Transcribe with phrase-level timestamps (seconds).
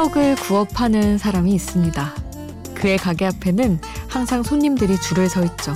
[0.00, 2.14] 호떡을 구워 파는 사람이 있습니다.
[2.74, 5.74] 그의 가게 앞에는 항상 손님들이 줄을 서 있죠.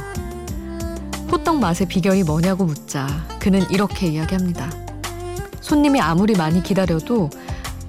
[1.30, 3.06] 호떡 맛의 비결이 뭐냐고 묻자
[3.38, 4.70] 그는 이렇게 이야기합니다.
[5.60, 7.28] 손님이 아무리 많이 기다려도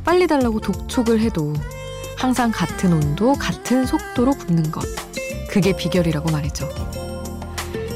[0.03, 1.53] 빨리 달라고 독촉을 해도
[2.17, 4.83] 항상 같은 온도, 같은 속도로 굽는 것.
[5.49, 6.67] 그게 비결이라고 말이죠.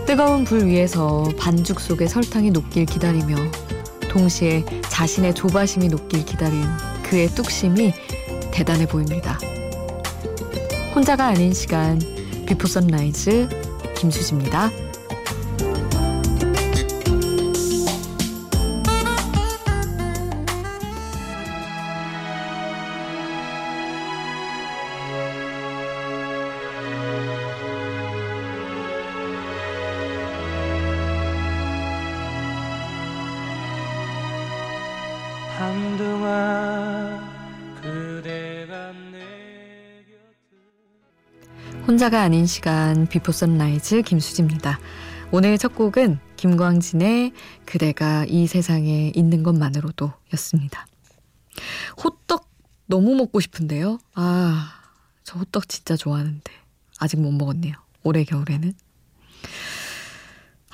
[0.06, 3.36] 뜨거운 불 위에서 반죽 속에 설탕이 녹길 기다리며
[4.08, 6.64] 동시에 자신의 조바심이 녹길 기다린
[7.04, 7.92] 그의 뚝심이
[8.52, 9.38] 대단해 보입니다.
[10.96, 12.00] 혼자가 아닌 시간
[12.46, 13.48] Before Sunrise
[13.96, 14.70] 김수지입니다.
[35.60, 37.29] 한동안
[41.88, 44.80] 혼자가 아닌 시간 Before Sunrise 김수지입니다.
[45.32, 47.34] 오늘 첫 곡은 김광진의
[47.66, 50.86] 그대가 이 세상에 있는 것만으로도 였습니다.
[52.04, 52.48] 호떡
[52.86, 53.98] 너무 먹고 싶은데요.
[54.14, 54.72] 아,
[55.24, 56.52] 저 호떡 진짜 좋아하는데
[57.00, 57.74] 아직 못 먹었네요.
[58.04, 58.74] 올해 겨울에는.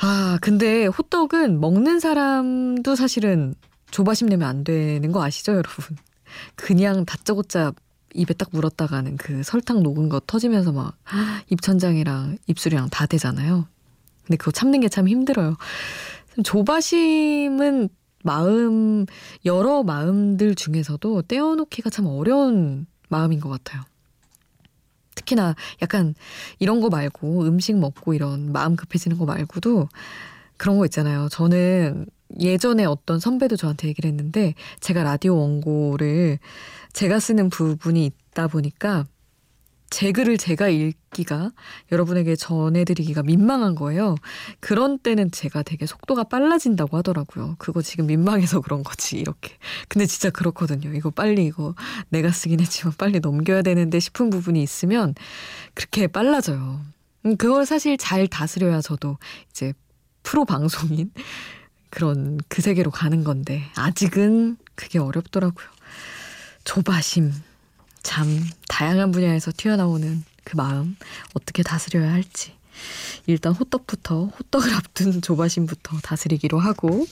[0.02, 3.56] 아, 근데 호떡은 먹는 사람도 사실은
[3.92, 5.98] 조바심 내면 안 되는 거 아시죠, 여러분?
[6.56, 7.74] 그냥 다짜고짜
[8.14, 10.98] 입에 딱 물었다가는 그 설탕 녹은 거 터지면서 막
[11.50, 13.68] 입천장이랑 입술이랑 다 되잖아요.
[14.26, 15.58] 근데 그거 참는 게 참 힘들어요.
[16.44, 17.90] 조바심은
[18.24, 19.06] 마음,
[19.46, 23.84] 여러 마음들 중에서도 떼어놓기가 참 어려운 마음인 것 같아요.
[25.16, 26.16] 특히나 약간
[26.60, 29.88] 이런 거 말고 음식 먹고 이런 마음 급해지는 거 말고도
[30.58, 31.30] 그런 거 있잖아요.
[31.30, 32.08] 저는
[32.40, 36.40] 예전에 어떤 선배도 저한테 얘기를 했는데 제가 라디오 원고를
[36.94, 39.06] 제가 쓰는 부분이 있다 보니까
[39.90, 41.52] 제 글을 제가 읽기가
[41.92, 44.16] 여러분에게 전해드리기가 민망한 거예요.
[44.60, 47.56] 그런 때는 제가 되게 속도가 빨라진다고 하더라고요.
[47.60, 49.54] 그거 지금 민망해서 그런 거지, 이렇게.
[49.88, 50.94] 근데 진짜 그렇거든요.
[50.94, 51.76] 이거 빨리 이거
[52.10, 55.14] 내가 쓰긴 했지만 빨리 넘겨야 되는데 싶은 부분이 있으면
[55.74, 56.82] 그렇게 빨라져요.
[57.26, 59.18] 음, 그걸 사실 잘 다스려야 저도
[59.52, 59.74] 이제
[60.24, 61.12] 프로 방송인
[61.96, 65.66] 그런 그 세계로 가는 건데 아직은 그게 어렵더라고요.
[66.66, 67.32] 조바심
[68.04, 68.28] 참
[68.68, 70.98] 다양한 분야에서 튀어나오는 그 마음
[71.34, 72.54] 어떻게 다스려야 할지
[73.28, 77.08] 일단 호떡부터 호떡을 앞둔 조바심부터 다스리기로 하고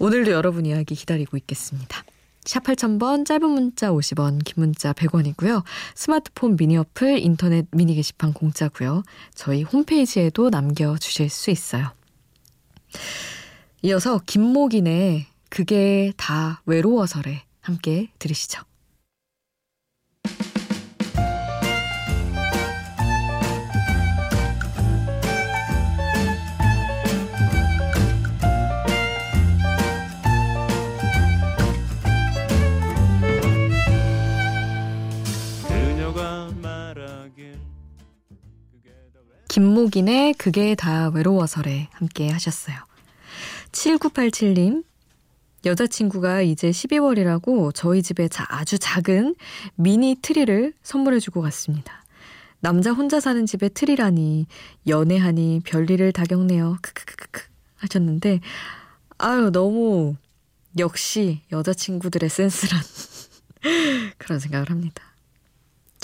[0.00, 2.02] 오늘도 여러분 이야기 기다리고 있겠습니다.
[2.44, 5.62] 샵 8000번 짧은 문자 50원 긴 문자 100원이고요.
[5.94, 9.04] 스마트폰 미니 어플 인터넷 미니 게시판 공짜고요.
[9.36, 11.92] 저희 홈페이지에도 남겨주실 수 있어요.
[13.86, 18.62] 이어서 김목인의 그게 다 외로워서래 함께 들으시죠.
[39.48, 42.93] 김목인의 그게 다 외로워서래 함께 하셨어요.
[43.74, 44.84] 7987님,
[45.64, 49.34] 여자친구가 이제 12월이라고 저희 집에 아주 작은
[49.74, 52.04] 미니 트리를 선물해주고 갔습니다.
[52.60, 54.46] 남자 혼자 사는 집에 트리라니
[54.86, 56.78] 연애하니 별일을 다 겪네요.
[56.82, 57.42] 크크크크
[57.76, 58.40] 하셨는데
[59.18, 60.16] 아유 너무
[60.78, 62.80] 역시 여자친구들의 센스란
[64.18, 65.13] 그런 생각을 합니다.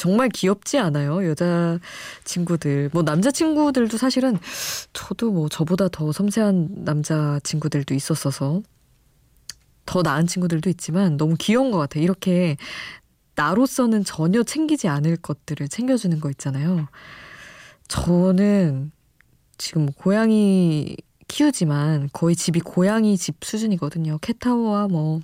[0.01, 1.29] 정말 귀엽지 않아요?
[1.29, 1.79] 여자
[2.25, 2.89] 친구들.
[2.95, 4.39] 뭐 남자 친구들도 사실은
[4.95, 8.63] 저도 뭐 저보다 더 섬세한 남자 친구들도 있었어서
[9.85, 12.03] 더 나은 친구들도 있지만 너무 귀여운 것 같아요.
[12.03, 12.57] 이렇게
[13.35, 16.89] 나로서는 전혀 챙기지 않을 것들을 챙겨주는 거 있잖아요.
[17.89, 18.93] 저는
[19.59, 20.97] 지금 고양이
[21.29, 24.17] 키우지만 거의 집이 고양이 집 수준이거든요.
[24.23, 25.21] 캣타워와 뭐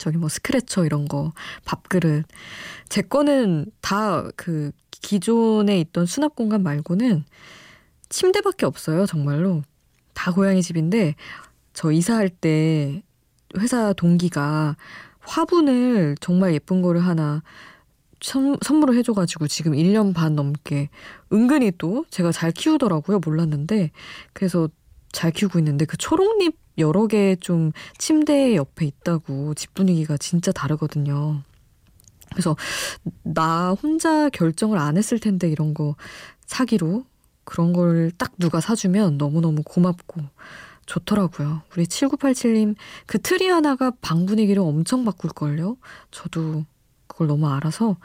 [0.00, 1.32] 저기 뭐 스크래처 이런 거,
[1.64, 2.24] 밥그릇.
[2.88, 7.24] 제 거는 다 그 기존에 있던 수납 공간 말고는
[8.08, 9.62] 침대밖에 없어요, 정말로.
[10.14, 11.14] 다 고양이 집인데
[11.72, 13.02] 저 이사할 때
[13.58, 14.76] 회사 동기가
[15.20, 17.42] 화분을 정말 예쁜 거를 하나
[18.20, 20.90] 선, 선물을 해줘가지고 지금 1년 반 넘게
[21.32, 23.20] 은근히 또 제가 잘 키우더라고요.
[23.24, 23.90] 몰랐는데.
[24.34, 24.68] 그래서
[25.12, 31.42] 잘 키우고 있는데 그 초록잎 여러 개 좀 침대 옆에 있다고 집 분위기가 진짜 다르거든요.
[32.30, 32.56] 그래서
[33.22, 35.96] 나 혼자 결정을 안 했을 텐데 이런 거
[36.46, 37.04] 사기로
[37.44, 40.22] 그런 걸 딱 누가 사주면 너무너무 고맙고
[40.86, 41.62] 좋더라고요.
[41.72, 42.76] 우리 7987님
[43.06, 45.76] 그 트리 하나가 방 분위기를 엄청 바꿀걸요?
[46.10, 46.64] 저도
[47.06, 47.96] 그걸 너무 알아서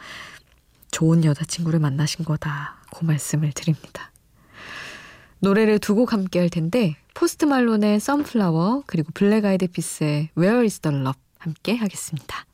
[0.92, 2.78] 좋은 여자친구를 만나신 거다.
[2.96, 4.12] 그 말씀을 드립니다.
[5.46, 10.80] 노래를 두 곡 함께 할 텐데 포스트 말론의 선플라워 그리고 블랙 아이드 피스의 Where is
[10.80, 12.48] the love 함께 하겠습니다.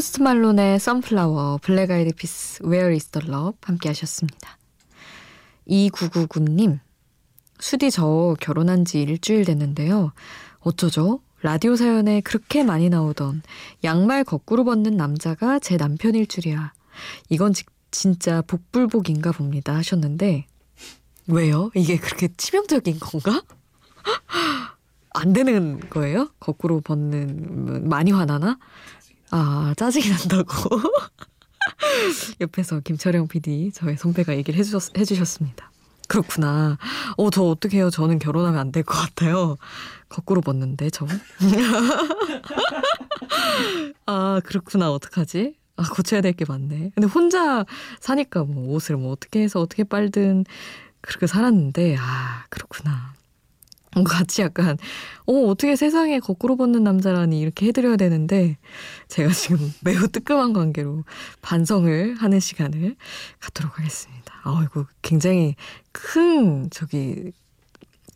[0.00, 4.56] Post Malone의 Sunflower, Black Eyed Peas, Where is the love 함께 하셨습니다.
[5.68, 6.78] 2999님,
[7.58, 10.14] 수디 저 결혼한 지 일주일 됐는데요.
[10.60, 11.20] 어쩌죠?
[11.42, 13.42] 라디오 사연에 그렇게 많이 나오던
[13.84, 16.72] 양말 거꾸로 벗는 남자가 제 남편일 줄이야.
[17.28, 20.46] 이건 지, 진짜 복불복인가 봅니다 하셨는데
[21.26, 21.70] 왜요?
[21.74, 23.42] 이게 그렇게 치명적인 건가?
[25.12, 26.30] 안 되는 거예요?
[26.40, 28.58] 거꾸로 벗는 많이 화나나?
[29.30, 30.80] 아, 짜증이 난다고.
[32.40, 35.70] 옆에서 김철영 PD, 저의 선배가 얘기를 해주셨, 해주셨습니다.
[36.08, 36.76] 그렇구나.
[37.16, 37.90] 어, 저 어떡해요.
[37.90, 39.56] 저는 결혼하면 안 될 것 같아요.
[40.08, 41.06] 거꾸로 벗는데, 저.
[44.06, 44.90] 아, 그렇구나.
[44.92, 45.54] 어떡하지?
[45.76, 46.90] 아, 고쳐야 될 게 많네.
[46.94, 47.64] 근데 혼자
[48.00, 50.44] 사니까 뭐 옷을 뭐 어떻게 해서 어떻게 빨든
[51.00, 53.14] 그렇게 살았는데, 아, 그렇구나.
[54.04, 54.78] 같이 약간
[55.26, 58.56] 어 어떻게 세상에 거꾸로 벗는 남자라니 이렇게 해드려야 되는데
[59.08, 61.04] 제가 지금 매우 뜨끔한 관계로
[61.42, 62.96] 반성을 하는 시간을
[63.40, 64.34] 갖도록 하겠습니다.
[64.44, 65.56] 아이고 굉장히
[65.92, 67.32] 큰 저기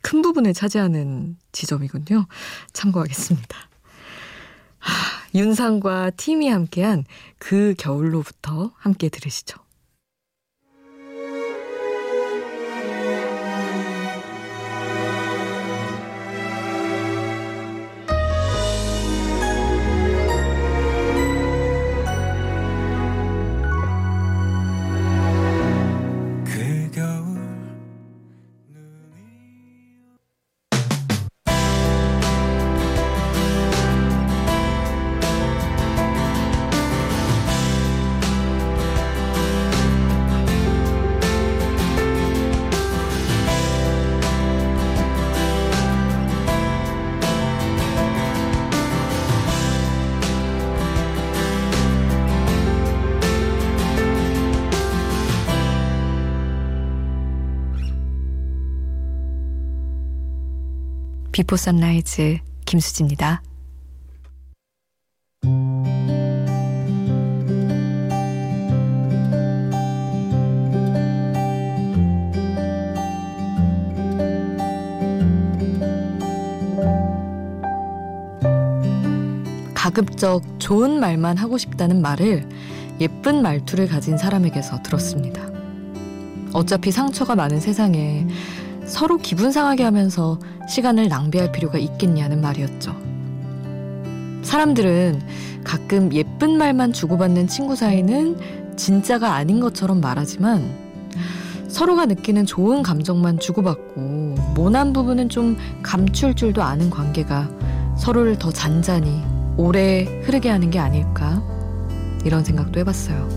[0.03, 2.27] 큰 부분을 차지하는 지점이군요.
[2.73, 3.57] 참고하겠습니다.
[4.79, 4.93] 하,
[5.35, 7.05] 윤상과 팀이 함께한
[7.39, 9.64] 그 겨울로부터 함께 들으시죠.
[61.35, 63.43] Before Sunrise 김수지입니다.
[79.75, 82.49] 가급적 좋은 말만 하고 싶다는 말을
[83.01, 85.43] 예쁜 말투를 가진 사람에게서 들었습니다.
[86.53, 88.25] 어차피 상처가 많은 세상에
[88.87, 90.39] 서로 기분 상하게 하면서
[90.69, 92.95] 시간을 낭비할 필요가 있겠냐는 말이었죠.
[94.43, 95.23] 사람들은
[95.65, 98.37] 가끔 예쁜 말만 주고받는 친구 사이는
[98.77, 100.85] 진짜가 아닌 것처럼 말하지만
[101.69, 104.01] 서로가 느끼는 좋은 감정만 주고받고
[104.55, 107.51] 모난 부분은 좀 감출 줄도 아는 관계가
[107.97, 109.23] 서로를 더 잔잔히
[109.57, 111.43] 오래 흐르게 하는 게 아닐까
[112.25, 113.29] 이런 생각도 해봤어요.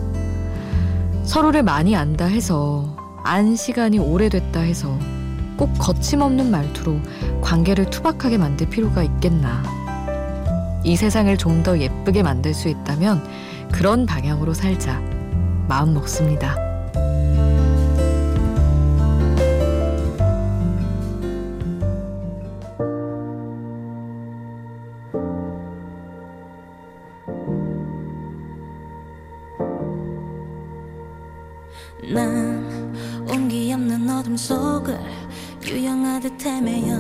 [1.24, 4.98] 서로를 많이 안다 해서 안 시간이 오래됐다 해서
[5.58, 7.00] 꼭 거침없는 말투로
[7.42, 9.64] 관계를 투박하게 만들 필요가 있겠나.
[10.84, 13.24] 이 세상을 좀 더 예쁘게 만들 수 있다면
[13.72, 15.02] 그런 방향으로 살자.
[15.68, 16.56] 마음 먹습니다.
[32.14, 32.96] 난
[33.30, 34.98] 온기 없는 어둠 속을
[35.68, 36.98] 유영하듯 헤매여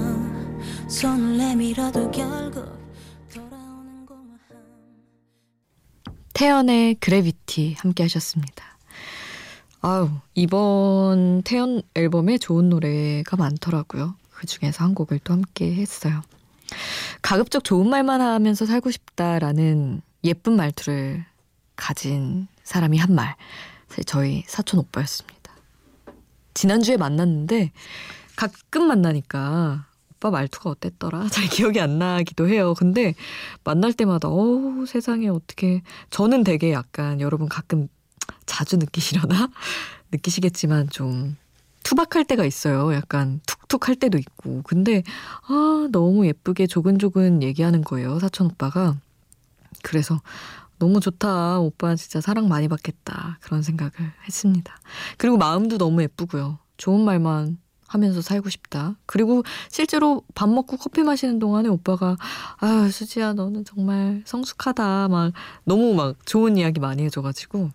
[0.89, 2.65] 손을 내밀어도 결국
[3.33, 4.39] 돌아오는 공허함
[6.33, 8.77] 태연의 그래비티 함께 하셨습니다.
[9.79, 14.15] 아우 이번 태연 앨범에 좋은 노래가 많더라고요.
[14.31, 16.21] 그 중에서 한 곡을 또 함께 했어요.
[17.21, 21.23] 가급적 좋은 말만 하면서 살고 싶다라는 예쁜 말투를
[21.77, 23.35] 가진 사람이 한 말.
[24.05, 25.53] 저희 사촌 오빠였습니다.
[26.53, 27.71] 지난주에 만났는데
[28.37, 31.27] 가끔 만나니까 오빠 말투가 어땠더라?
[31.29, 32.73] 잘 기억이 안 나기도 해요.
[32.77, 33.13] 근데
[33.65, 37.89] 만날 때마다 어우 세상에 어떻게 저는 되게 약간 여러분 가끔
[38.45, 39.49] 자주 느끼시려나?
[40.11, 41.35] 느끼시겠지만 좀
[41.83, 42.93] 투박할 때가 있어요.
[42.93, 44.61] 약간 툭툭 할 때도 있고.
[44.63, 45.03] 근데,
[45.47, 48.19] 아, 너무 예쁘게 조근조근 얘기하는 거예요.
[48.19, 48.97] 사촌 오빠가.
[49.83, 50.21] 그래서,
[50.79, 51.59] 너무 좋다.
[51.59, 53.37] 오빠 진짜 사랑 많이 받겠다.
[53.41, 53.93] 그런 생각을
[54.25, 54.77] 했습니다.
[55.17, 56.59] 그리고 마음도 너무 예쁘고요.
[56.75, 58.95] 좋은 말만 하면서 살고 싶다.
[59.05, 62.17] 그리고 실제로 밥 먹고 커피 마시는 동안에 오빠가
[62.59, 67.71] 아 수지야 너는 정말 성숙하다 막 너무 막 좋은 이야기 많이 해줘가지고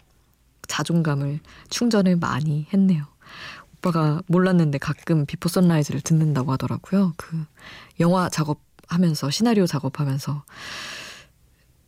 [0.69, 1.41] 자존감을
[1.71, 3.05] 충전을 많이 했네요.
[3.77, 7.15] 오빠가 몰랐는데 가끔 Before Sunrise를 듣는다고 하더라고요.
[7.17, 7.45] 그
[7.99, 10.45] 영화 작업하면서 시나리오 작업하면서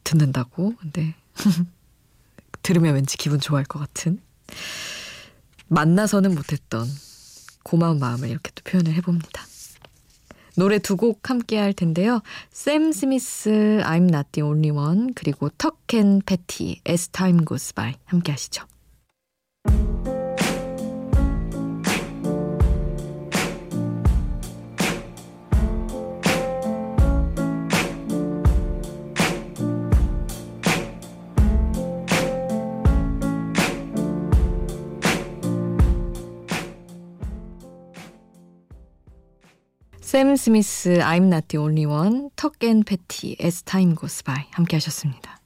[0.02, 0.74] 듣는다고.
[0.80, 1.14] 근데
[2.62, 4.20] 들으면 왠지 기분 좋아할 것 같은
[5.68, 6.86] 만나서는 못했던
[7.64, 9.42] 고마운 마음을 이렇게 또 표현을 해봅니다.
[10.56, 12.22] 노래 두 곡 함께 할 텐데요.
[12.52, 18.30] 샘 스미스 I'm Not The Only One 그리고 턱앤 패티 As Time Goes By 함께
[18.30, 18.64] 하시죠.
[40.14, 45.40] 샘 스미스 I'm Not The Only One, 턱앤 패티 As Time Goes By 함께 하셨습니다.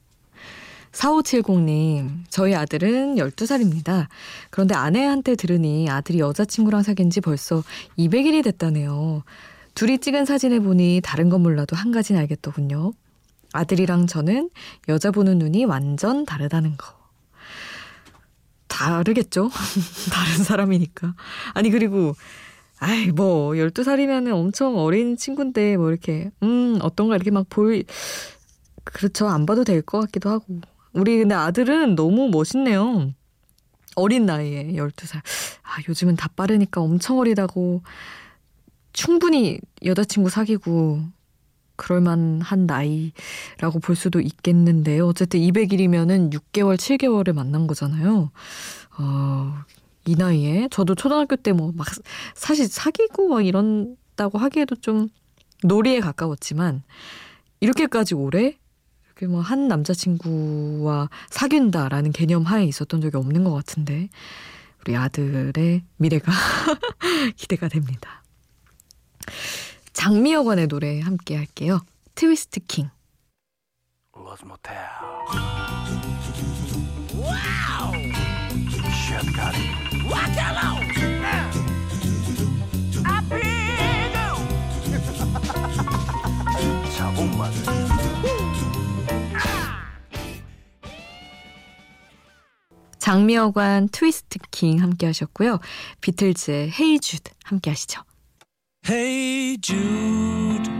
[0.93, 4.09] 4570님, 저희 아들은 12살입니다.
[4.51, 7.65] 그런데 아내한테 들으니 아들이 여자친구랑 사귄 지 벌써
[7.99, 9.23] 200일이 됐다네요.
[9.75, 12.93] 둘이 찍은 사진을 보니 다른 건 몰라도 한 가지는 알겠더군요.
[13.55, 14.51] 아들이랑 저는
[14.91, 16.95] 여자 보는 눈이 완전 다르다는 거.
[18.67, 19.49] 다르겠죠?
[20.13, 21.15] 다른 사람이니까.
[21.55, 22.15] 아니, 그리고
[22.81, 27.83] 아이, 뭐, 12살이면은 엄청 어린 친구인데, 뭐, 이렇게, 음, 어떤가 이렇게 막 볼,
[28.85, 29.29] 그렇죠.
[29.29, 30.61] 안 봐도 될 것 같기도 하고.
[30.93, 33.13] 우리 근데 아들은 너무 멋있네요.
[33.97, 35.17] 어린 나이에 12살.
[35.63, 37.83] 아, 요즘은 다 빠르니까 엄청 어리다고
[38.93, 41.01] 충분히 여자친구 사귀고
[41.77, 45.07] 그럴만한 나이라고 볼 수도 있겠는데요.
[45.07, 48.31] 어쨌든 200일이면은 6개월, 7개월을 만난 거잖아요.
[48.99, 49.55] 어,
[50.09, 51.87] 이 나이에 저도 초등학교 때 뭐 막
[52.35, 55.09] 사실 사귀고 막 이런다고 하기에도 좀
[55.65, 56.83] 놀이에 가까웠지만
[57.61, 58.57] 이렇게까지 오래
[59.07, 64.09] 이렇게 뭐 한 남자친구와 사귄다라는 개념 하에 있었던 적이 없는 것 같은데
[64.83, 66.33] 우리 아들의 미래가
[67.37, 68.23] 기대가 됩니다.
[69.93, 71.81] 장미여관의 노래 함께 할게요.
[72.15, 72.89] 트위스트 킹.
[92.99, 95.61] 장미여관 트위스트 킹 함께 하셨고요.
[96.03, 98.03] 비틀즈의 헤이 주드 함께 하시죠.
[98.87, 100.71] Hey Jude,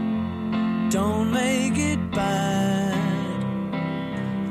[0.91, 2.58] don't make it bad.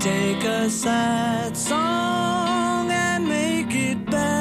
[0.08, 4.37] Take a sad song and make it better.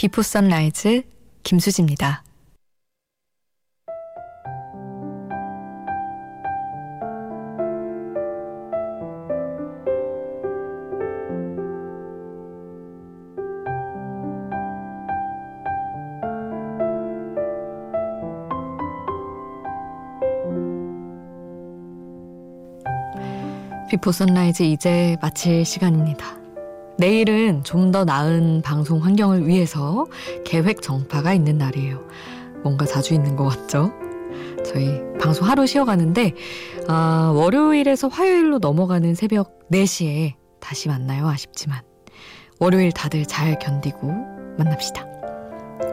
[0.00, 1.02] 비포 선라이즈
[1.42, 2.24] 김수지입니다.
[23.90, 26.39] 비포 선라이즈 이제 마칠 시간입니다.
[27.00, 30.06] 내일은 좀 더 나은 방송 환경을 위해서
[30.44, 32.06] 계획 정파가 있는 날이에요.
[32.62, 33.90] 뭔가 자주 있는 것 같죠?
[34.64, 36.34] 저희 방송 하루 쉬어가는데,
[36.86, 41.26] 아, 월요일에서 화요일로 넘어가는 새벽 4시에 다시 만나요.
[41.26, 41.80] 아쉽지만.
[42.60, 44.06] 월요일 다들 잘 견디고
[44.58, 45.04] 만납시다.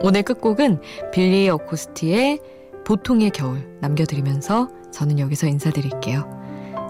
[0.02, 2.38] 오늘 끝곡은 빌리 어코스티의
[2.86, 6.28] 보통의 겨울 남겨드리면서 저는 여기서 인사드릴게요.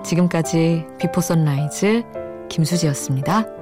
[0.05, 2.03] 지금까지 비포 선라이즈
[2.51, 3.58] 김수지였습니다.